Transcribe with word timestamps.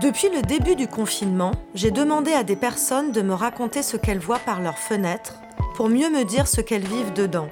Depuis 0.00 0.28
le 0.28 0.42
début 0.42 0.76
du 0.76 0.88
confinement, 0.88 1.52
j'ai 1.74 1.90
demandé 1.90 2.30
à 2.34 2.44
des 2.44 2.54
personnes 2.54 3.12
de 3.12 3.22
me 3.22 3.32
raconter 3.32 3.82
ce 3.82 3.96
qu'elles 3.96 4.18
voient 4.18 4.38
par 4.38 4.60
leurs 4.60 4.76
fenêtres 4.76 5.36
pour 5.74 5.88
mieux 5.88 6.10
me 6.10 6.22
dire 6.24 6.46
ce 6.46 6.60
qu'elles 6.60 6.86
vivent 6.86 7.14
dedans. 7.14 7.48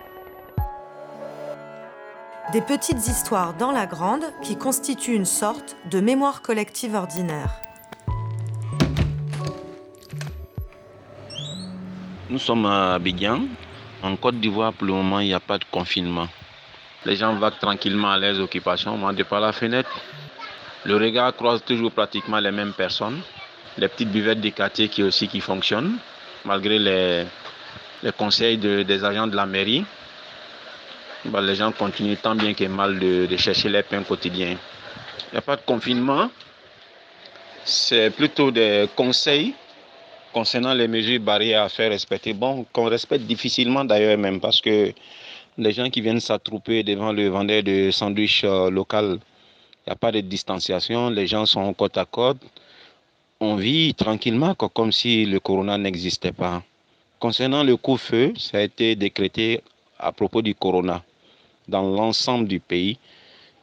Des 2.52 2.60
petites 2.60 3.08
histoires 3.08 3.54
dans 3.54 3.72
la 3.72 3.86
grande 3.86 4.24
qui 4.42 4.58
constituent 4.58 5.14
une 5.14 5.24
sorte 5.24 5.74
de 5.90 6.00
mémoire 6.00 6.42
collective 6.42 6.94
ordinaire. 6.94 7.62
Nous 12.28 12.38
sommes 12.38 12.66
à 12.66 12.92
Abidjan. 12.92 13.44
En 14.02 14.16
Côte 14.16 14.38
d'Ivoire, 14.38 14.74
pour 14.74 14.86
le 14.86 14.92
moment, 14.92 15.20
il 15.20 15.28
n'y 15.28 15.34
a 15.34 15.40
pas 15.40 15.56
de 15.56 15.64
confinement. 15.72 16.28
Les 17.06 17.16
gens 17.16 17.34
vaguent 17.36 17.58
tranquillement 17.58 18.10
à 18.10 18.18
leurs 18.18 18.38
occupations. 18.38 18.98
Moi, 18.98 19.14
de 19.14 19.22
par 19.22 19.40
la 19.40 19.52
fenêtre, 19.52 20.02
le 20.84 20.96
regard 20.96 21.34
croise 21.34 21.62
toujours 21.64 21.92
pratiquement 21.92 22.38
les 22.38 22.50
mêmes 22.50 22.72
personnes. 22.72 23.20
Les 23.78 23.88
petites 23.88 24.10
buvettes 24.10 24.40
des 24.40 24.52
quartiers 24.52 24.88
qui 24.88 25.02
aussi 25.02 25.28
fonctionnent, 25.40 25.96
malgré 26.44 26.78
les, 26.78 27.24
conseils 28.16 28.58
des 28.58 29.04
agents 29.04 29.26
de 29.26 29.34
la 29.34 29.46
mairie. 29.46 29.84
Bah, 31.24 31.40
les 31.40 31.54
gens 31.54 31.72
continuent 31.72 32.16
tant 32.16 32.34
bien 32.34 32.52
que 32.52 32.64
mal 32.64 32.98
de, 32.98 33.26
de 33.26 33.36
chercher 33.36 33.70
les 33.70 33.82
pains 33.82 34.02
quotidiens. 34.02 34.56
Il 35.28 35.32
n'y 35.32 35.38
a 35.38 35.40
pas 35.40 35.56
de 35.56 35.62
confinement. 35.62 36.30
C'est 37.64 38.10
plutôt 38.10 38.50
des 38.50 38.86
conseils 38.94 39.54
concernant 40.34 40.74
les 40.74 40.86
mesures 40.86 41.20
barrières 41.20 41.62
à 41.62 41.68
faire 41.70 41.90
respecter, 41.90 42.34
bon, 42.34 42.66
qu'on 42.72 42.90
respecte 42.90 43.24
difficilement 43.24 43.84
d'ailleurs 43.84 44.18
même, 44.18 44.40
parce 44.40 44.60
que 44.60 44.92
les 45.56 45.72
gens 45.72 45.88
qui 45.88 46.00
viennent 46.02 46.20
s'attrouper 46.20 46.82
devant 46.82 47.12
le 47.12 47.28
vendeur 47.28 47.62
de 47.62 47.90
sandwich 47.90 48.42
euh, 48.44 48.68
local, 48.70 49.18
il 49.86 49.90
n'y 49.90 49.92
a 49.92 49.96
pas 49.96 50.12
de 50.12 50.20
distanciation, 50.20 51.10
les 51.10 51.26
gens 51.26 51.44
sont 51.44 51.74
côte 51.74 51.98
à 51.98 52.06
côte. 52.06 52.38
On 53.40 53.56
vit 53.56 53.92
tranquillement 53.94 54.54
comme 54.54 54.92
si 54.92 55.26
le 55.26 55.40
corona 55.40 55.76
n'existait 55.76 56.32
pas. 56.32 56.62
Concernant 57.18 57.62
le 57.62 57.76
coup-feu, 57.76 58.32
ça 58.38 58.58
a 58.58 58.62
été 58.62 58.96
décrété 58.96 59.60
à 59.98 60.10
propos 60.10 60.40
du 60.40 60.54
corona. 60.54 61.02
Dans 61.68 61.82
l'ensemble 61.82 62.48
du 62.48 62.60
pays, 62.60 62.98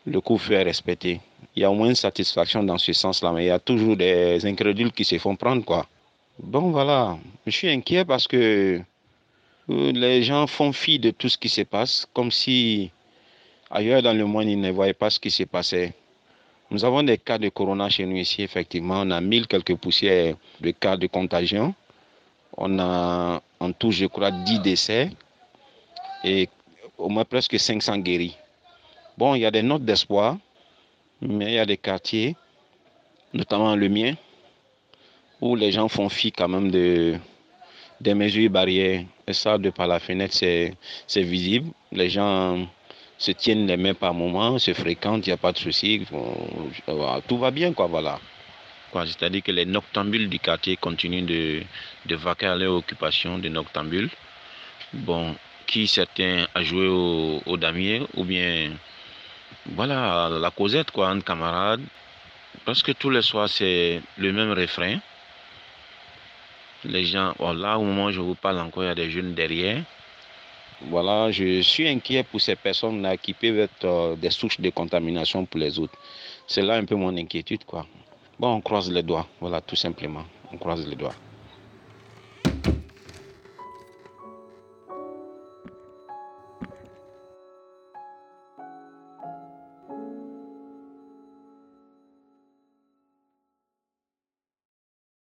le 0.06 0.22
coup-feu 0.22 0.54
est 0.54 0.64
respecté. 0.64 1.22
Il 1.56 1.64
y 1.64 1.66
a 1.66 1.72
au 1.72 1.74
moins 1.74 1.90
une 1.90 1.96
satisfaction 1.96 2.64
dans 2.64 2.78
ce 2.78 2.94
sens-là, 2.94 3.32
mais 3.32 3.46
il 3.46 3.48
y 3.48 3.52
a 3.52 3.60
toujours 3.60 3.98
des 3.98 4.46
incrédules 4.46 4.92
qui 4.92 5.04
se 5.04 5.18
font 5.18 5.36
prendre, 5.36 5.66
quoi. 5.66 5.88
Bon, 6.40 6.70
voilà, 6.72 7.18
je 7.46 7.52
suis 7.52 7.70
inquiet 7.70 8.06
parce 8.06 8.28
que 8.28 8.82
euh, 9.70 9.92
les 9.92 10.24
gens 10.24 10.48
font 10.48 10.72
fi 10.72 10.98
de 11.00 11.12
tout 11.12 11.30
ce 11.30 11.38
qui 11.38 11.50
se 11.50 11.62
passe, 11.62 12.08
comme 12.14 12.32
si 12.32 12.92
ailleurs 13.70 14.02
dans 14.02 14.14
le 14.14 14.26
monde, 14.26 14.46
ils 14.48 14.60
ne 14.60 14.72
voyaient 14.72 14.94
pas 14.94 15.10
ce 15.10 15.20
qui 15.20 15.32
se 15.32 15.44
passait. 15.44 15.94
Nous 16.72 16.86
avons 16.86 17.04
des 17.04 17.18
cas 17.18 17.38
de 17.38 17.50
corona 17.50 17.90
chez 17.90 18.06
nous 18.06 18.16
ici, 18.16 18.44
effectivement. 18.44 19.02
On 19.02 19.12
a 19.12 19.20
mille 19.20 19.46
quelques 19.46 19.76
poussières 19.76 20.36
de 20.62 20.72
cas 20.72 20.96
de 20.96 21.06
contagion. 21.08 21.76
On 22.56 22.80
a 22.80 23.42
en 23.60 23.72
tout, 23.74 23.92
je 23.92 24.06
crois, 24.06 24.32
10 24.32 24.60
décès 24.60 25.10
et 26.24 26.48
au 26.98 27.10
moins 27.10 27.26
presque 27.26 27.60
500 27.60 27.98
guéris. 27.98 28.38
Bon, 29.18 29.36
il 29.36 29.42
y 29.42 29.46
a 29.46 29.52
des 29.52 29.62
notes 29.62 29.84
d'espoir, 29.84 30.38
mais 31.20 31.46
il 31.46 31.54
y 31.56 31.60
a 31.60 31.66
des 31.66 31.76
quartiers, 31.76 32.38
notamment 33.34 33.76
le 33.76 33.90
mien, 33.90 34.14
où 35.42 35.58
les 35.58 35.74
gens 35.74 35.90
font 35.90 36.08
fi 36.08 36.32
quand 36.32 36.48
même 36.48 36.72
de, 36.72 37.18
des 38.00 38.14
mesures 38.14 38.50
barrières. 38.50 39.04
Et 39.28 39.34
ça, 39.34 39.58
de 39.58 39.72
par 39.72 39.88
la 39.88 40.00
fenêtre, 40.00 40.34
c'est 40.34 41.22
visible. 41.22 41.70
Les 41.92 42.10
gens 42.10 42.66
se 43.22 43.32
tiennent 43.34 43.68
les 43.68 43.78
mains 43.78 43.94
par 43.94 44.14
moment, 44.16 44.58
se 44.58 44.74
fréquentent, 44.74 45.28
il 45.28 45.30
n'y 45.30 45.34
a 45.34 45.38
pas 45.38 45.52
de 45.52 45.60
souci. 45.60 46.06
Tout 47.28 47.38
va 47.38 47.52
bien, 47.52 47.72
quoi, 47.72 47.86
voilà. 47.86 48.20
C'est-à-dire 48.94 49.44
que 49.44 49.52
les 49.52 49.66
noctambules 49.66 50.28
du 50.28 50.40
quartier 50.40 50.76
continuent 50.76 51.26
de, 51.26 51.62
de 52.08 52.16
vaquer 52.16 52.48
à 52.48 52.56
leur 52.56 52.74
occupation 52.74 53.38
de 53.38 53.48
noctambules. 53.48 54.10
Bon, 54.94 55.36
qui 55.68 55.88
certains 55.88 56.48
a 56.56 56.64
joué 56.64 56.88
au, 56.88 57.42
au 57.46 57.58
damier 57.58 58.02
ou 58.16 58.24
bien, 58.26 58.72
voilà, 59.68 60.28
la 60.30 60.50
causette, 60.50 60.90
quoi, 60.90 61.10
entre 61.10 61.24
camarades. 61.24 61.84
Parce 62.66 62.82
que 62.82 62.92
tous 62.92 63.12
les 63.12 63.22
soirs, 63.22 63.50
c'est 63.50 64.02
le 64.18 64.34
même 64.34 64.52
refrain 64.52 64.98
les 66.84 67.06
gens, 67.06 67.36
là 67.40 67.78
au 67.78 67.84
moment 67.84 68.06
où 68.06 68.12
je 68.12 68.20
vous 68.20 68.34
parle 68.34 68.60
encore, 68.60 68.84
il 68.84 68.88
y 68.88 68.90
a 68.90 68.96
des 68.96 69.12
jeunes 69.12 69.36
derrière. 69.36 69.84
Voilà, 70.90 71.32
je 71.32 71.62
suis 71.62 71.88
inquiet 71.88 72.24
pour 72.24 72.42
ces 72.42 72.56
personnes-là 72.56 73.16
qui 73.18 73.34
peuvent 73.34 73.60
être 73.60 73.86
euh, 73.86 74.16
des 74.16 74.32
souches 74.32 74.60
de 74.60 74.70
contamination 74.72 75.46
pour 75.46 75.60
les 75.60 75.78
autres. 75.80 75.98
C'est 76.48 76.64
là 76.64 76.76
un 76.76 76.86
peu 76.86 76.96
mon 76.96 77.16
inquiétude, 77.16 77.64
quoi. 77.66 77.86
Bon, 78.40 78.56
on 78.56 78.62
croise 78.62 78.92
les 78.92 79.04
doigts, 79.04 79.28
voilà, 79.40 79.62
tout 79.62 79.76
simplement. 79.76 80.24
On 80.52 80.58
croise 80.58 80.88
les 80.88 80.96
doigts. 80.96 81.16